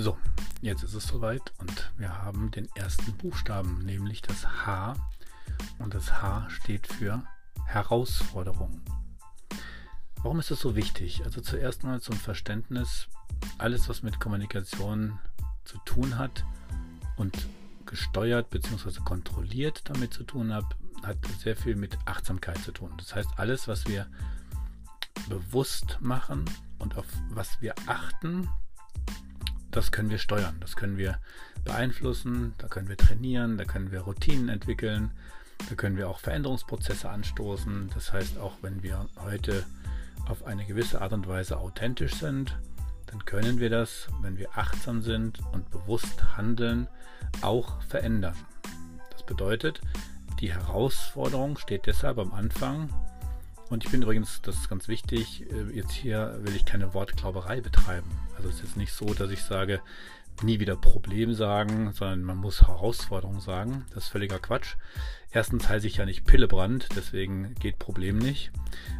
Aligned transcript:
So, 0.00 0.16
jetzt 0.62 0.82
ist 0.82 0.94
es 0.94 1.06
soweit 1.06 1.52
und 1.58 1.92
wir 1.98 2.22
haben 2.22 2.50
den 2.50 2.70
ersten 2.74 3.12
Buchstaben, 3.18 3.84
nämlich 3.84 4.22
das 4.22 4.46
H. 4.64 4.94
Und 5.78 5.92
das 5.92 6.22
H 6.22 6.48
steht 6.48 6.86
für 6.86 7.22
Herausforderung. 7.66 8.80
Warum 10.22 10.40
ist 10.40 10.50
das 10.50 10.60
so 10.60 10.74
wichtig? 10.74 11.22
Also 11.26 11.42
zuerst 11.42 11.84
mal 11.84 12.00
zum 12.00 12.16
Verständnis, 12.16 13.08
alles 13.58 13.90
was 13.90 14.02
mit 14.02 14.18
Kommunikation 14.20 15.18
zu 15.64 15.76
tun 15.84 16.16
hat 16.16 16.46
und 17.18 17.46
gesteuert 17.84 18.48
bzw. 18.48 19.00
kontrolliert 19.04 19.82
damit 19.84 20.14
zu 20.14 20.24
tun 20.24 20.54
hat, 20.54 20.64
hat 21.02 21.18
sehr 21.40 21.56
viel 21.56 21.76
mit 21.76 21.98
Achtsamkeit 22.06 22.56
zu 22.62 22.72
tun. 22.72 22.94
Das 22.96 23.14
heißt, 23.14 23.32
alles, 23.36 23.68
was 23.68 23.86
wir 23.86 24.06
bewusst 25.28 25.98
machen 26.00 26.46
und 26.78 26.96
auf 26.96 27.04
was 27.28 27.60
wir 27.60 27.74
achten, 27.84 28.48
das 29.70 29.92
können 29.92 30.10
wir 30.10 30.18
steuern, 30.18 30.56
das 30.60 30.76
können 30.76 30.96
wir 30.96 31.18
beeinflussen, 31.64 32.54
da 32.58 32.68
können 32.68 32.88
wir 32.88 32.96
trainieren, 32.96 33.58
da 33.58 33.64
können 33.64 33.92
wir 33.92 34.00
Routinen 34.00 34.48
entwickeln, 34.48 35.12
da 35.68 35.74
können 35.74 35.96
wir 35.96 36.08
auch 36.08 36.18
Veränderungsprozesse 36.18 37.08
anstoßen. 37.08 37.90
Das 37.94 38.12
heißt, 38.12 38.38
auch 38.38 38.54
wenn 38.62 38.82
wir 38.82 39.06
heute 39.18 39.64
auf 40.26 40.44
eine 40.44 40.64
gewisse 40.64 41.00
Art 41.00 41.12
und 41.12 41.28
Weise 41.28 41.58
authentisch 41.58 42.14
sind, 42.14 42.58
dann 43.06 43.24
können 43.24 43.58
wir 43.58 43.70
das, 43.70 44.08
wenn 44.22 44.38
wir 44.38 44.56
achtsam 44.56 45.02
sind 45.02 45.40
und 45.52 45.70
bewusst 45.70 46.36
handeln, 46.36 46.88
auch 47.42 47.82
verändern. 47.82 48.36
Das 49.10 49.24
bedeutet, 49.24 49.80
die 50.40 50.52
Herausforderung 50.52 51.58
steht 51.58 51.86
deshalb 51.86 52.18
am 52.18 52.32
Anfang. 52.32 52.88
Und 53.70 53.84
ich 53.84 53.90
bin 53.90 54.02
übrigens, 54.02 54.42
das 54.42 54.56
ist 54.56 54.68
ganz 54.68 54.88
wichtig, 54.88 55.46
äh, 55.50 55.74
jetzt 55.74 55.92
hier 55.92 56.38
will 56.42 56.54
ich 56.54 56.64
keine 56.66 56.92
Wortglauberei 56.92 57.60
betreiben. 57.60 58.10
Also 58.36 58.48
es 58.48 58.60
ist 58.60 58.76
nicht 58.76 58.92
so, 58.92 59.14
dass 59.14 59.30
ich 59.30 59.42
sage, 59.42 59.80
nie 60.42 60.58
wieder 60.58 60.76
Problem 60.76 61.34
sagen, 61.34 61.92
sondern 61.92 62.22
man 62.22 62.36
muss 62.36 62.62
Herausforderung 62.62 63.40
sagen. 63.40 63.86
Das 63.94 64.04
ist 64.04 64.10
völliger 64.10 64.38
Quatsch. 64.38 64.74
Erstens 65.30 65.68
heiße 65.68 65.86
ich 65.86 65.96
ja 65.96 66.04
nicht 66.04 66.24
Pillebrand, 66.24 66.88
deswegen 66.96 67.54
geht 67.54 67.78
Problem 67.78 68.18
nicht. 68.18 68.50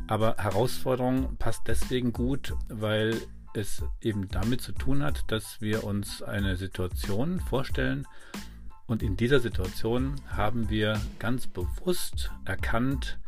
Aber 0.06 0.36
Herausforderung 0.38 1.36
passt 1.38 1.62
deswegen 1.66 2.12
gut, 2.12 2.55
weil 2.68 3.16
es 3.55 3.82
eben 4.00 4.28
damit 4.28 4.60
zu 4.60 4.72
tun 4.72 5.02
hat, 5.02 5.24
dass 5.32 5.60
wir 5.60 5.82
uns 5.82 6.22
eine 6.22 6.56
Situation 6.56 7.40
vorstellen 7.40 8.06
und 8.86 9.02
in 9.02 9.16
dieser 9.16 9.40
Situation 9.40 10.16
haben 10.28 10.68
wir 10.68 11.00
ganz 11.18 11.46
bewusst 11.46 12.32
erkannt, 12.44 13.20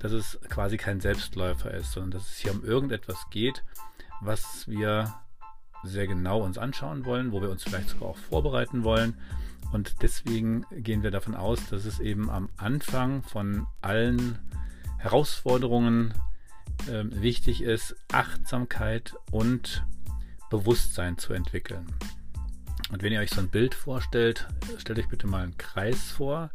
dass 0.00 0.12
es 0.12 0.38
quasi 0.48 0.76
kein 0.76 1.00
Selbstläufer 1.00 1.72
ist, 1.72 1.92
sondern 1.92 2.12
dass 2.12 2.30
es 2.30 2.38
hier 2.38 2.52
um 2.52 2.64
irgendetwas 2.64 3.18
geht, 3.30 3.64
was 4.20 4.66
wir 4.68 5.14
sehr 5.84 6.06
genau 6.06 6.42
uns 6.42 6.58
anschauen 6.58 7.04
wollen, 7.04 7.32
wo 7.32 7.40
wir 7.40 7.50
uns 7.50 7.62
vielleicht 7.62 7.90
sogar 7.90 8.10
auch 8.10 8.16
vorbereiten 8.16 8.84
wollen. 8.84 9.16
Und 9.72 10.02
deswegen 10.02 10.64
gehen 10.70 11.02
wir 11.02 11.10
davon 11.10 11.34
aus, 11.34 11.68
dass 11.68 11.84
es 11.84 12.00
eben 12.00 12.30
am 12.30 12.48
Anfang 12.56 13.22
von 13.22 13.66
allen 13.82 14.38
Herausforderungen 14.98 16.14
äh, 16.86 17.04
wichtig 17.10 17.62
ist, 17.62 17.94
Achtsamkeit 18.10 19.14
und 19.30 19.84
Bewusstsein 20.50 21.18
zu 21.18 21.32
entwickeln. 21.34 21.86
Und 22.90 23.02
wenn 23.02 23.12
ihr 23.12 23.20
euch 23.20 23.30
so 23.30 23.40
ein 23.40 23.50
Bild 23.50 23.74
vorstellt, 23.74 24.48
stellt 24.78 24.98
euch 24.98 25.08
bitte 25.08 25.26
mal 25.26 25.42
einen 25.42 25.58
Kreis 25.58 26.10
vor. 26.10 26.50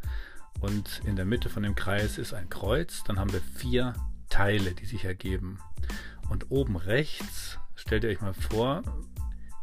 Und 0.59 1.01
in 1.05 1.15
der 1.15 1.25
Mitte 1.25 1.49
von 1.49 1.63
dem 1.63 1.75
Kreis 1.75 2.17
ist 2.17 2.33
ein 2.33 2.49
Kreuz. 2.49 3.03
Dann 3.05 3.19
haben 3.19 3.33
wir 3.33 3.41
vier 3.41 3.93
Teile, 4.29 4.73
die 4.73 4.85
sich 4.85 5.05
ergeben. 5.05 5.59
Und 6.29 6.51
oben 6.51 6.75
rechts 6.75 7.59
stellt 7.75 8.03
ihr 8.03 8.09
euch 8.09 8.21
mal 8.21 8.33
vor, 8.33 8.83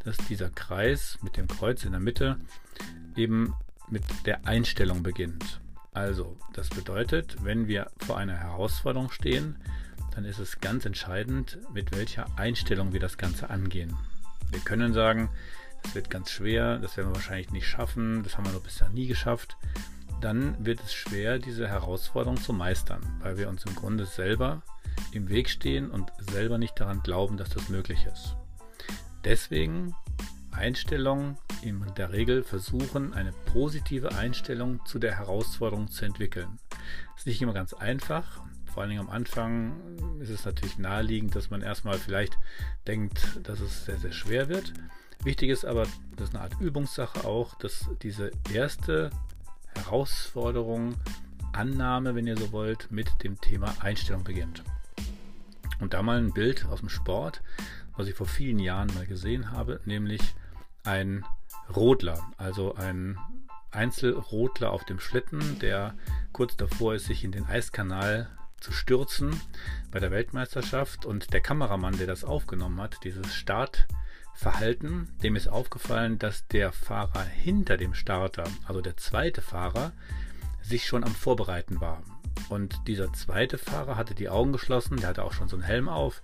dass 0.03 0.17
dieser 0.17 0.49
Kreis 0.49 1.17
mit 1.21 1.37
dem 1.37 1.47
Kreuz 1.47 1.83
in 1.83 1.91
der 1.91 1.99
Mitte 1.99 2.37
eben 3.15 3.53
mit 3.89 4.03
der 4.25 4.45
Einstellung 4.45 5.03
beginnt. 5.03 5.59
Also, 5.93 6.37
das 6.53 6.69
bedeutet, 6.69 7.43
wenn 7.43 7.67
wir 7.67 7.91
vor 7.97 8.17
einer 8.17 8.37
Herausforderung 8.37 9.11
stehen, 9.11 9.57
dann 10.15 10.25
ist 10.25 10.39
es 10.39 10.61
ganz 10.61 10.85
entscheidend, 10.85 11.57
mit 11.73 11.95
welcher 11.95 12.27
Einstellung 12.37 12.93
wir 12.93 12.99
das 12.99 13.17
Ganze 13.17 13.49
angehen. 13.49 13.95
Wir 14.51 14.61
können 14.61 14.93
sagen, 14.93 15.29
es 15.83 15.95
wird 15.95 16.09
ganz 16.09 16.31
schwer, 16.31 16.77
das 16.77 16.95
werden 16.95 17.09
wir 17.09 17.15
wahrscheinlich 17.15 17.51
nicht 17.51 17.67
schaffen, 17.67 18.23
das 18.23 18.37
haben 18.37 18.45
wir 18.45 18.53
noch 18.53 18.63
bisher 18.63 18.89
nie 18.89 19.07
geschafft. 19.07 19.57
Dann 20.21 20.55
wird 20.63 20.79
es 20.81 20.93
schwer, 20.93 21.39
diese 21.39 21.67
Herausforderung 21.67 22.37
zu 22.37 22.53
meistern, 22.53 23.01
weil 23.21 23.37
wir 23.37 23.49
uns 23.49 23.65
im 23.65 23.75
Grunde 23.75 24.05
selber 24.05 24.61
im 25.11 25.29
Weg 25.29 25.49
stehen 25.49 25.89
und 25.89 26.11
selber 26.19 26.57
nicht 26.57 26.79
daran 26.79 27.01
glauben, 27.01 27.37
dass 27.37 27.49
das 27.49 27.69
möglich 27.69 28.05
ist. 28.05 28.35
Deswegen 29.23 29.95
Einstellung 30.51 31.37
in 31.61 31.83
der 31.97 32.11
Regel 32.11 32.43
versuchen, 32.43 33.13
eine 33.13 33.31
positive 33.51 34.13
Einstellung 34.13 34.85
zu 34.85 34.99
der 34.99 35.17
Herausforderung 35.17 35.89
zu 35.89 36.05
entwickeln. 36.05 36.59
Das 36.69 37.21
ist 37.21 37.27
nicht 37.27 37.41
immer 37.41 37.53
ganz 37.53 37.73
einfach. 37.73 38.41
Vor 38.65 38.81
allen 38.83 38.91
Dingen 38.91 39.01
am 39.01 39.09
Anfang 39.09 39.73
ist 40.19 40.29
es 40.29 40.45
natürlich 40.45 40.77
naheliegend, 40.77 41.35
dass 41.35 41.49
man 41.49 41.61
erstmal 41.61 41.97
vielleicht 41.97 42.37
denkt, 42.87 43.39
dass 43.43 43.59
es 43.59 43.85
sehr, 43.85 43.97
sehr 43.97 44.11
schwer 44.11 44.49
wird. 44.49 44.73
Wichtig 45.23 45.49
ist 45.49 45.65
aber, 45.65 45.83
das 46.15 46.29
ist 46.29 46.35
eine 46.35 46.43
Art 46.43 46.59
Übungssache 46.59 47.25
auch, 47.25 47.55
dass 47.55 47.89
diese 48.01 48.31
erste 48.51 49.11
Herausforderung, 49.75 50.95
Annahme, 51.53 52.15
wenn 52.15 52.27
ihr 52.27 52.37
so 52.37 52.51
wollt, 52.51 52.91
mit 52.91 53.23
dem 53.23 53.39
Thema 53.41 53.73
Einstellung 53.79 54.23
beginnt. 54.23 54.63
Und 55.79 55.93
da 55.93 56.01
mal 56.01 56.17
ein 56.17 56.33
Bild 56.33 56.65
aus 56.65 56.79
dem 56.79 56.89
Sport 56.89 57.41
was 57.95 58.07
ich 58.07 58.15
vor 58.15 58.27
vielen 58.27 58.59
Jahren 58.59 58.93
mal 58.95 59.05
gesehen 59.05 59.51
habe, 59.51 59.79
nämlich 59.85 60.21
ein 60.83 61.25
Rodler, 61.75 62.19
also 62.37 62.75
ein 62.75 63.17
Einzelrodler 63.71 64.71
auf 64.71 64.85
dem 64.85 64.99
Schlitten, 64.99 65.59
der 65.59 65.95
kurz 66.33 66.57
davor 66.57 66.95
ist, 66.95 67.05
sich 67.05 67.23
in 67.23 67.31
den 67.31 67.45
Eiskanal 67.45 68.29
zu 68.59 68.71
stürzen 68.71 69.39
bei 69.91 69.99
der 69.99 70.11
Weltmeisterschaft. 70.11 71.05
Und 71.05 71.33
der 71.33 71.41
Kameramann, 71.41 71.97
der 71.97 72.07
das 72.07 72.23
aufgenommen 72.23 72.81
hat, 72.81 72.97
dieses 73.03 73.35
Startverhalten, 74.33 75.07
dem 75.21 75.35
ist 75.35 75.47
aufgefallen, 75.47 76.17
dass 76.17 76.47
der 76.47 76.71
Fahrer 76.71 77.23
hinter 77.23 77.77
dem 77.77 77.93
Starter, 77.93 78.45
also 78.65 78.81
der 78.81 78.97
zweite 78.97 79.41
Fahrer, 79.41 79.91
sich 80.63 80.87
schon 80.87 81.03
am 81.03 81.13
Vorbereiten 81.13 81.79
war. 81.79 82.01
Und 82.49 82.87
dieser 82.87 83.13
zweite 83.13 83.57
Fahrer 83.57 83.97
hatte 83.97 84.15
die 84.15 84.29
Augen 84.29 84.51
geschlossen, 84.51 84.97
der 84.97 85.09
hatte 85.09 85.23
auch 85.23 85.33
schon 85.33 85.47
so 85.47 85.55
einen 85.55 85.63
Helm 85.63 85.89
auf 85.89 86.23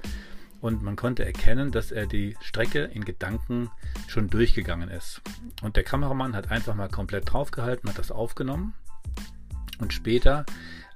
und 0.62 0.81
man 0.81 0.95
konnte 0.95 1.25
erkennen, 1.25 1.72
dass 1.72 1.91
er 1.91 2.07
die 2.07 2.35
Strecke 2.41 2.85
in 2.85 3.06
Gedanken 3.06 3.69
schon 4.07 4.29
durchgegangen 4.29 4.89
ist. 4.89 5.22
Und 5.62 5.75
der 5.75 5.84
Kameramann 5.84 6.35
hat 6.35 6.50
einfach 6.50 6.74
mal 6.74 6.89
komplett 6.89 7.31
draufgehalten, 7.31 7.89
hat 7.89 8.00
das 8.00 8.12
aufgenommen 8.12 8.74
und 9.79 9.94
später 9.94 10.45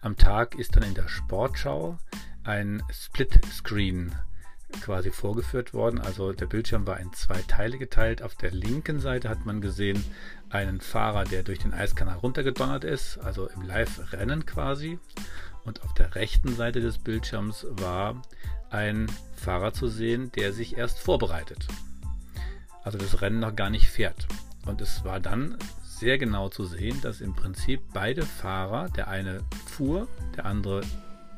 am 0.02 0.18
Tag 0.18 0.56
ist 0.56 0.76
dann 0.76 0.84
in 0.84 0.96
der 0.96 1.08
Sportschau 1.08 2.00
ein 2.44 2.82
Split-Screen 2.92 4.16
quasi 4.72 5.12
vorgeführt 5.12 5.74
worden. 5.74 6.00
Also 6.00 6.34
der 6.34 6.46
Bildschirm 6.46 6.88
war 6.88 7.00
in 7.00 7.12
zwei 7.14 7.42
Teile 7.48 7.78
geteilt. 7.78 8.22
Auf 8.22 8.36
der 8.36 8.52
linken 8.52 9.00
Seite 9.00 9.30
hat 9.30 9.46
man 9.46 9.62
gesehen 9.62 10.04
einen 10.50 10.82
Fahrer, 10.82 11.24
der 11.24 11.44
durch 11.44 11.60
den 11.60 11.74
Eiskanal 11.74 12.18
runtergedonnert 12.18 12.84
ist, 12.84 13.18
also 13.18 13.48
im 13.48 13.62
Live-Rennen 13.62 14.46
quasi. 14.46 15.00
Und 15.64 15.84
auf 15.84 15.94
der 15.94 16.16
rechten 16.16 16.56
Seite 16.56 16.82
des 16.82 16.98
Bildschirms 16.98 17.66
war 17.70 18.22
ein 18.70 19.08
Fahrer 19.36 19.74
zu 19.74 19.88
sehen, 19.88 20.32
der 20.34 20.54
sich 20.54 20.78
erst 20.78 21.00
vorbereitet. 21.00 21.68
Also 22.84 22.98
das 22.98 23.22
Rennen 23.22 23.40
noch 23.40 23.56
gar 23.56 23.70
nicht 23.70 23.90
fährt. 23.90 24.28
Und 24.66 24.82
es 24.82 25.04
war 25.04 25.20
dann 25.20 25.58
sehr 25.84 26.18
genau 26.18 26.50
zu 26.50 26.66
sehen, 26.66 27.00
dass 27.02 27.22
im 27.22 27.36
Prinzip 27.36 27.82
beide 27.94 28.24
Fahrer, 28.24 28.90
der 28.90 29.08
eine 29.08 29.42
fuhr, 29.68 30.08
der 30.36 30.46
andere 30.46 30.82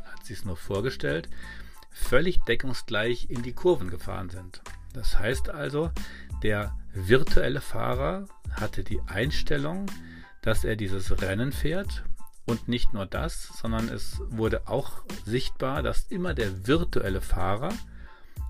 hat 0.06 0.26
sich 0.26 0.38
es 0.38 0.46
nur 0.46 0.56
vorgestellt, 0.56 1.30
völlig 1.94 2.42
deckungsgleich 2.44 3.30
in 3.30 3.44
die 3.44 3.54
Kurven 3.54 3.90
gefahren 3.90 4.30
sind. 4.30 4.62
Das 4.94 5.18
heißt 5.18 5.50
also, 5.50 5.92
der 6.42 6.76
virtuelle 6.94 7.62
Fahrer 7.62 8.28
hatte 8.52 8.84
die 8.84 9.02
Einstellung, 9.08 9.86
dass 10.42 10.64
er 10.64 10.76
dieses 10.76 11.22
Rennen 11.22 11.52
fährt 11.52 12.04
und 12.46 12.68
nicht 12.68 12.94
nur 12.94 13.06
das, 13.06 13.44
sondern 13.60 13.88
es 13.90 14.20
wurde 14.30 14.68
auch 14.68 15.04
sichtbar, 15.26 15.82
dass 15.82 16.12
immer 16.12 16.34
der 16.34 16.68
virtuelle 16.68 17.22
Fahrer 17.22 17.74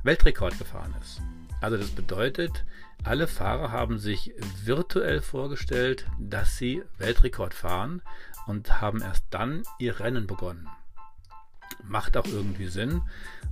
Weltrekord 0.03 0.57
gefahren 0.57 0.93
ist. 1.01 1.21
Also 1.61 1.77
das 1.77 1.91
bedeutet, 1.91 2.65
alle 3.03 3.27
Fahrer 3.27 3.71
haben 3.71 3.99
sich 3.99 4.33
virtuell 4.63 5.21
vorgestellt, 5.21 6.07
dass 6.19 6.57
sie 6.57 6.83
Weltrekord 6.97 7.53
fahren 7.53 8.01
und 8.47 8.81
haben 8.81 9.01
erst 9.01 9.25
dann 9.29 9.63
ihr 9.79 9.99
Rennen 9.99 10.27
begonnen. 10.27 10.67
Macht 11.83 12.17
auch 12.17 12.27
irgendwie 12.27 12.67
Sinn, 12.67 13.01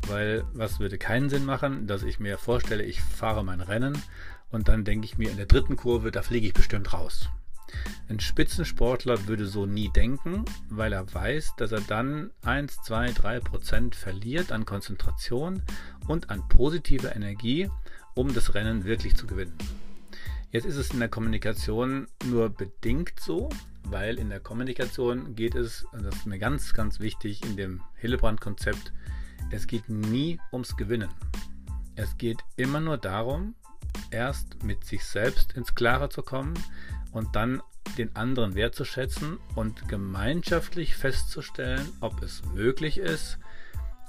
weil 0.07 0.43
was 0.53 0.79
würde 0.79 0.97
keinen 0.97 1.29
Sinn 1.29 1.45
machen, 1.45 1.87
dass 1.87 2.03
ich 2.03 2.19
mir 2.19 2.37
vorstelle, 2.37 2.83
ich 2.83 3.01
fahre 3.01 3.43
mein 3.43 3.61
Rennen 3.61 3.97
und 4.51 4.67
dann 4.67 4.83
denke 4.83 5.05
ich 5.05 5.17
mir 5.17 5.29
in 5.29 5.37
der 5.37 5.45
dritten 5.45 5.75
Kurve, 5.75 6.11
da 6.11 6.21
fliege 6.21 6.47
ich 6.47 6.53
bestimmt 6.53 6.93
raus. 6.93 7.29
Ein 8.09 8.19
Spitzensportler 8.19 9.27
würde 9.27 9.45
so 9.45 9.65
nie 9.65 9.89
denken, 9.89 10.43
weil 10.69 10.91
er 10.91 11.13
weiß, 11.13 11.53
dass 11.57 11.71
er 11.71 11.81
dann 11.81 12.31
1, 12.41 12.81
2, 12.83 13.11
3 13.11 13.39
Prozent 13.39 13.95
verliert 13.95 14.51
an 14.51 14.65
Konzentration 14.65 15.61
und 16.07 16.29
an 16.29 16.47
positiver 16.49 17.15
Energie, 17.15 17.69
um 18.13 18.33
das 18.33 18.53
Rennen 18.53 18.83
wirklich 18.83 19.15
zu 19.15 19.27
gewinnen. 19.27 19.57
Jetzt 20.51 20.65
ist 20.65 20.75
es 20.75 20.91
in 20.91 20.99
der 20.99 21.07
Kommunikation 21.07 22.07
nur 22.25 22.49
bedingt 22.49 23.19
so, 23.21 23.49
weil 23.83 24.17
in 24.17 24.29
der 24.29 24.39
Kommunikation 24.39 25.35
geht 25.35 25.55
es, 25.55 25.83
und 25.91 26.03
das 26.03 26.15
ist 26.15 26.25
mir 26.25 26.39
ganz, 26.39 26.73
ganz 26.73 26.99
wichtig 26.99 27.43
in 27.45 27.57
dem 27.57 27.81
Hillebrand-Konzept, 27.97 28.93
es 29.51 29.67
geht 29.67 29.89
nie 29.89 30.39
ums 30.51 30.77
Gewinnen. 30.77 31.09
Es 31.95 32.17
geht 32.17 32.39
immer 32.55 32.79
nur 32.79 32.97
darum, 32.97 33.55
erst 34.11 34.63
mit 34.63 34.85
sich 34.85 35.03
selbst 35.03 35.53
ins 35.53 35.75
Klare 35.75 36.09
zu 36.09 36.21
kommen 36.21 36.53
und 37.11 37.35
dann 37.35 37.61
den 37.97 38.15
anderen 38.15 38.55
wertzuschätzen 38.55 39.37
und 39.55 39.87
gemeinschaftlich 39.89 40.95
festzustellen, 40.95 41.87
ob 41.99 42.21
es 42.23 42.43
möglich 42.53 42.97
ist, 42.97 43.39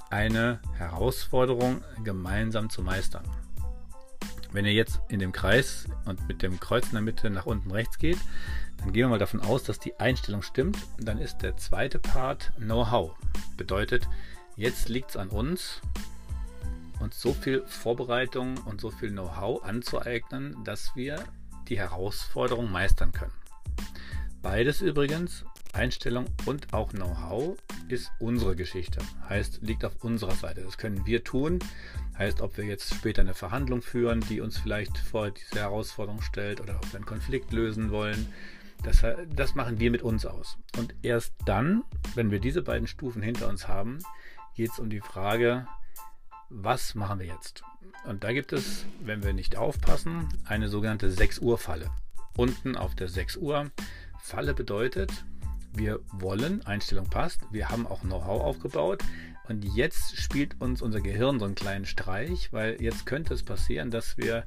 eine 0.09 0.61
Herausforderung 0.77 1.83
gemeinsam 2.03 2.69
zu 2.69 2.81
meistern. 2.81 3.23
Wenn 4.53 4.65
ihr 4.65 4.73
jetzt 4.73 5.01
in 5.09 5.19
dem 5.19 5.31
Kreis 5.31 5.87
und 6.05 6.27
mit 6.27 6.43
dem 6.43 6.59
Kreuz 6.59 6.85
in 6.85 6.93
der 6.93 7.01
Mitte 7.01 7.31
nach 7.31 7.47
unten 7.47 7.71
rechts 7.71 7.97
geht, 7.97 8.19
dann 8.77 8.93
gehen 8.93 9.05
wir 9.05 9.09
mal 9.09 9.19
davon 9.19 9.41
aus, 9.41 9.63
dass 9.63 9.79
die 9.79 9.99
Einstellung 9.99 10.43
stimmt. 10.43 10.77
Dann 10.99 11.17
ist 11.17 11.39
der 11.39 11.57
zweite 11.57 11.97
Part 11.97 12.53
Know-how. 12.57 13.15
Bedeutet, 13.57 14.07
jetzt 14.55 14.89
liegt 14.89 15.09
es 15.09 15.17
an 15.17 15.29
uns, 15.29 15.81
uns 16.99 17.19
so 17.19 17.33
viel 17.33 17.65
Vorbereitung 17.65 18.57
und 18.65 18.79
so 18.79 18.91
viel 18.91 19.09
Know-how 19.09 19.63
anzueignen, 19.63 20.63
dass 20.63 20.95
wir 20.95 21.23
die 21.67 21.79
Herausforderung 21.79 22.71
meistern 22.71 23.11
können. 23.11 23.33
Beides 24.43 24.81
übrigens, 24.81 25.45
Einstellung 25.73 26.25
und 26.45 26.73
auch 26.73 26.91
Know-how, 26.91 27.57
ist 27.89 28.11
unsere 28.19 28.55
Geschichte. 28.55 28.99
Heißt, 29.27 29.59
liegt 29.61 29.83
auf 29.83 30.03
unserer 30.03 30.35
Seite. 30.35 30.61
Das 30.61 30.77
können 30.77 31.05
wir 31.05 31.23
tun. 31.23 31.59
Heißt, 32.17 32.41
ob 32.41 32.57
wir 32.57 32.65
jetzt 32.65 32.93
später 32.93 33.21
eine 33.21 33.33
Verhandlung 33.33 33.81
führen, 33.81 34.21
die 34.21 34.39
uns 34.39 34.57
vielleicht 34.57 34.97
vor 34.97 35.31
diese 35.31 35.59
Herausforderung 35.59 36.21
stellt 36.21 36.61
oder 36.61 36.75
ob 36.75 36.91
wir 36.91 36.97
einen 36.97 37.05
Konflikt 37.05 37.51
lösen 37.51 37.91
wollen. 37.91 38.27
Das, 38.83 39.03
das 39.33 39.55
machen 39.55 39.79
wir 39.79 39.91
mit 39.91 40.01
uns 40.01 40.25
aus. 40.25 40.57
Und 40.77 40.93
erst 41.01 41.33
dann, 41.45 41.83
wenn 42.15 42.31
wir 42.31 42.39
diese 42.39 42.61
beiden 42.61 42.87
Stufen 42.87 43.21
hinter 43.21 43.47
uns 43.49 43.67
haben, 43.67 43.99
geht 44.55 44.71
es 44.71 44.79
um 44.79 44.89
die 44.89 45.01
Frage, 45.01 45.67
was 46.49 46.93
machen 46.93 47.19
wir 47.19 47.25
jetzt? 47.25 47.63
Und 48.05 48.23
da 48.23 48.33
gibt 48.33 48.53
es, 48.53 48.85
wenn 49.01 49.23
wir 49.23 49.33
nicht 49.33 49.55
aufpassen, 49.55 50.27
eine 50.45 50.69
sogenannte 50.69 51.09
6 51.09 51.39
Uhr 51.39 51.57
Falle. 51.57 51.89
Unten 52.35 52.75
auf 52.75 52.95
der 52.95 53.07
6 53.07 53.37
Uhr 53.37 53.71
Falle 54.21 54.53
bedeutet, 54.53 55.25
wir 55.75 55.99
wollen, 56.11 56.65
Einstellung 56.65 57.09
passt, 57.09 57.41
wir 57.51 57.69
haben 57.69 57.87
auch 57.87 58.01
Know-how 58.01 58.41
aufgebaut 58.41 59.03
und 59.47 59.65
jetzt 59.65 60.17
spielt 60.17 60.59
uns 60.61 60.81
unser 60.81 61.01
Gehirn 61.01 61.39
so 61.39 61.45
einen 61.45 61.55
kleinen 61.55 61.85
Streich, 61.85 62.53
weil 62.53 62.81
jetzt 62.81 63.05
könnte 63.05 63.33
es 63.33 63.43
passieren, 63.43 63.91
dass 63.91 64.17
wir 64.17 64.45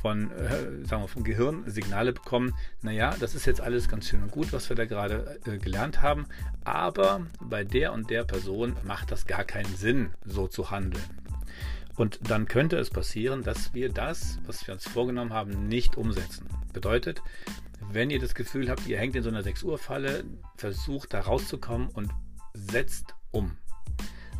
von, 0.00 0.30
äh, 0.32 0.84
sagen 0.84 1.02
wir, 1.02 1.08
vom 1.08 1.24
Gehirn 1.24 1.62
Signale 1.66 2.12
bekommen, 2.12 2.54
naja, 2.82 3.14
das 3.20 3.34
ist 3.34 3.46
jetzt 3.46 3.60
alles 3.60 3.88
ganz 3.88 4.08
schön 4.08 4.22
und 4.22 4.30
gut, 4.30 4.52
was 4.52 4.68
wir 4.68 4.76
da 4.76 4.84
gerade 4.84 5.40
äh, 5.46 5.58
gelernt 5.58 6.02
haben, 6.02 6.26
aber 6.64 7.26
bei 7.40 7.64
der 7.64 7.92
und 7.92 8.10
der 8.10 8.24
Person 8.24 8.76
macht 8.84 9.12
das 9.12 9.26
gar 9.26 9.44
keinen 9.44 9.74
Sinn, 9.76 10.10
so 10.24 10.48
zu 10.48 10.70
handeln. 10.70 11.04
Und 11.96 12.30
dann 12.30 12.48
könnte 12.48 12.78
es 12.78 12.90
passieren, 12.90 13.42
dass 13.42 13.74
wir 13.74 13.90
das, 13.90 14.38
was 14.46 14.66
wir 14.66 14.74
uns 14.74 14.88
vorgenommen 14.88 15.32
haben, 15.32 15.68
nicht 15.68 15.96
umsetzen. 15.96 16.46
Bedeutet, 16.72 17.22
wenn 17.90 18.10
ihr 18.10 18.20
das 18.20 18.34
Gefühl 18.34 18.70
habt, 18.70 18.86
ihr 18.86 18.98
hängt 18.98 19.16
in 19.16 19.22
so 19.22 19.28
einer 19.28 19.42
6 19.42 19.62
Uhr 19.64 19.78
Falle, 19.78 20.24
versucht 20.56 21.14
da 21.14 21.20
rauszukommen 21.20 21.88
und 21.88 22.10
setzt 22.54 23.14
um. 23.30 23.56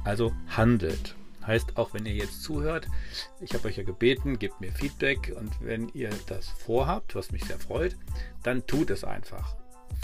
Also 0.05 0.33
handelt. 0.49 1.15
Heißt, 1.47 1.77
auch 1.77 1.93
wenn 1.93 2.07
ihr 2.07 2.15
jetzt 2.15 2.43
zuhört, 2.43 2.87
ich 3.41 3.53
habe 3.55 3.67
euch 3.67 3.77
ja 3.77 3.83
gebeten, 3.83 4.39
gebt 4.39 4.61
mir 4.61 4.71
Feedback 4.73 5.35
und 5.37 5.51
wenn 5.61 5.89
ihr 5.89 6.11
das 6.29 6.49
vorhabt, 6.49 7.15
was 7.15 7.33
mich 7.33 7.45
sehr 7.45 7.59
freut, 7.59 7.97
dann 8.45 8.67
tut 8.67 8.91
es 8.91 9.03
einfach. 9.03 9.57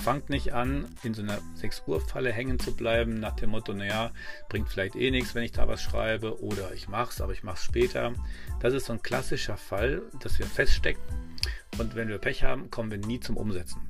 Fangt 0.03 0.31
nicht 0.31 0.55
an, 0.55 0.87
in 1.03 1.13
so 1.13 1.23
einer 1.23 1.39
6 1.55 1.83
Uhr 1.87 2.01
Falle 2.01 2.33
hängen 2.33 2.59
zu 2.59 2.75
bleiben, 2.75 3.21
nach 3.21 3.37
dem 3.37 3.51
Motto, 3.51 3.75
naja, 3.75 4.13
bringt 4.49 4.69
vielleicht 4.69 4.97
eh 4.97 5.11
nichts, 5.11 5.35
wenn 5.35 5.43
ich 5.43 5.53
da 5.53 5.69
was 5.69 5.83
schreibe 5.83 6.41
oder 6.43 6.73
ich 6.73 6.89
mache 6.89 7.11
es, 7.11 7.21
aber 7.21 7.33
ich 7.33 7.43
mache 7.43 7.57
es 7.57 7.65
später. 7.65 8.15
Das 8.61 8.75
ist 8.75 8.87
so 8.87 8.93
ein 8.93 9.03
klassischer 9.03 9.57
Fall, 9.57 10.03
dass 10.21 10.39
wir 10.39 10.47
feststecken 10.47 11.03
und 11.79 11.95
wenn 11.95 12.09
wir 12.09 12.19
Pech 12.19 12.43
haben, 12.45 12.71
kommen 12.71 12.91
wir 12.91 12.99
nie 12.99 13.21
zum 13.21 13.37
Umsetzen. 13.37 13.81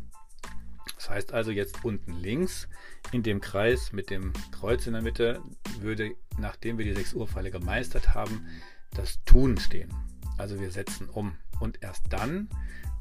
Das 0.97 1.11
heißt 1.11 1.33
also 1.33 1.51
jetzt 1.51 1.85
unten 1.85 2.13
links 2.13 2.69
in 3.13 3.23
dem 3.23 3.41
Kreis 3.41 3.93
mit 3.93 4.11
dem 4.11 4.33
Kreuz 4.53 4.87
in 4.87 4.93
der 4.93 5.03
Mitte 5.03 5.41
würde, 5.81 6.15
nachdem 6.39 6.79
wir 6.79 6.85
die 6.85 6.95
6 6.95 7.15
Uhr 7.15 7.29
Falle 7.29 7.51
gemeistert 7.51 8.15
haben, 8.15 8.47
das 8.95 9.23
Tun 9.25 9.57
stehen. 9.59 9.93
Also 10.37 10.61
wir 10.61 10.71
setzen 10.71 11.09
um. 11.09 11.35
Und 11.61 11.83
erst 11.83 12.05
dann, 12.11 12.49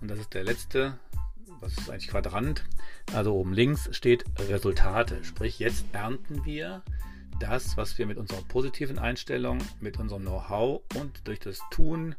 und 0.02 0.10
das 0.10 0.20
ist 0.20 0.34
der 0.34 0.44
letzte, 0.44 1.00
was 1.60 1.74
ist 1.78 1.90
eigentlich 1.90 2.10
Quadrant, 2.10 2.64
also 3.14 3.36
oben 3.36 3.54
links 3.54 3.90
steht 3.96 4.26
Resultate. 4.40 5.24
Sprich, 5.24 5.60
jetzt 5.60 5.86
ernten 5.94 6.46
wir 6.46 6.84
das, 7.40 7.78
was 7.78 7.98
wir 7.98 8.06
mit 8.06 8.18
unserer 8.18 8.42
positiven 8.44 9.00
Einstellung, 9.00 9.60
mit 9.80 9.98
unserem 9.98 10.24
Know-how 10.24 10.82
und 10.96 11.28
durch 11.28 11.40
das 11.40 11.60
Tun 11.72 12.16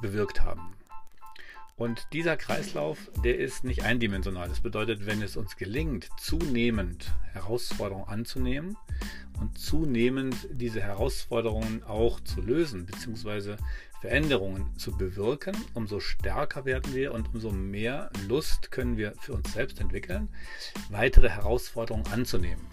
bewirkt 0.00 0.42
haben. 0.42 0.74
Und 1.76 2.06
dieser 2.12 2.36
Kreislauf, 2.36 3.10
der 3.24 3.38
ist 3.38 3.64
nicht 3.64 3.82
eindimensional. 3.82 4.48
Das 4.48 4.60
bedeutet, 4.60 5.06
wenn 5.06 5.20
es 5.22 5.36
uns 5.36 5.56
gelingt, 5.56 6.08
zunehmend 6.18 7.12
Herausforderungen 7.32 8.08
anzunehmen 8.08 8.76
und 9.40 9.58
zunehmend 9.58 10.36
diese 10.52 10.80
Herausforderungen 10.80 11.82
auch 11.84 12.20
zu 12.20 12.40
lösen, 12.40 12.86
beziehungsweise 12.86 13.56
Veränderungen 14.00 14.66
zu 14.76 14.92
bewirken, 14.92 15.56
umso 15.72 15.98
stärker 15.98 16.64
werden 16.64 16.94
wir 16.94 17.14
und 17.14 17.32
umso 17.32 17.50
mehr 17.50 18.10
Lust 18.28 18.70
können 18.70 18.96
wir 18.96 19.14
für 19.20 19.32
uns 19.32 19.52
selbst 19.52 19.80
entwickeln, 19.80 20.28
weitere 20.90 21.30
Herausforderungen 21.30 22.06
anzunehmen. 22.12 22.64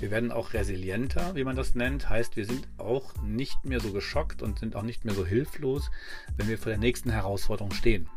Wir 0.00 0.10
werden 0.10 0.32
auch 0.32 0.52
resilienter, 0.52 1.34
wie 1.34 1.44
man 1.44 1.56
das 1.56 1.74
nennt. 1.74 2.08
Heißt, 2.08 2.36
wir 2.36 2.44
sind 2.44 2.68
auch 2.76 3.14
nicht 3.22 3.64
mehr 3.64 3.80
so 3.80 3.92
geschockt 3.92 4.42
und 4.42 4.58
sind 4.58 4.76
auch 4.76 4.82
nicht 4.82 5.04
mehr 5.04 5.14
so 5.14 5.24
hilflos, 5.24 5.90
wenn 6.36 6.48
wir 6.48 6.58
vor 6.58 6.70
der 6.70 6.78
nächsten 6.78 7.10
Herausforderung 7.10 7.72
stehen. 7.72 8.08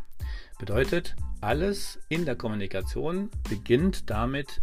Bedeutet, 0.60 1.16
alles 1.40 2.00
in 2.10 2.26
der 2.26 2.36
Kommunikation 2.36 3.30
beginnt 3.50 4.10
damit, 4.10 4.62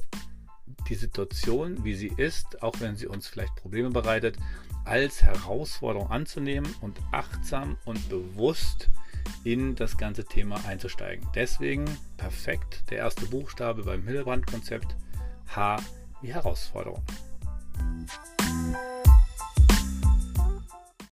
die 0.88 0.94
Situation, 0.94 1.84
wie 1.84 1.94
sie 1.94 2.12
ist, 2.16 2.62
auch 2.62 2.74
wenn 2.80 2.96
sie 2.96 3.06
uns 3.06 3.26
vielleicht 3.26 3.54
Probleme 3.56 3.90
bereitet, 3.90 4.36
als 4.84 5.22
Herausforderung 5.22 6.10
anzunehmen 6.10 6.72
und 6.80 6.98
achtsam 7.12 7.76
und 7.84 8.08
bewusst 8.08 8.88
in 9.44 9.74
das 9.74 9.96
ganze 9.96 10.24
Thema 10.24 10.64
einzusteigen. 10.66 11.26
Deswegen 11.34 11.84
perfekt 12.16 12.84
der 12.90 12.98
erste 12.98 13.26
Buchstabe 13.26 13.82
beim 13.82 14.04
Hildebrand-Konzept 14.04 14.96
H 15.48 15.76
wie 16.22 16.32
Herausforderung. 16.32 17.02